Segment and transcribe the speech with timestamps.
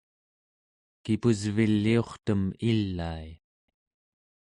[1.03, 3.27] kipusviliurtem ilai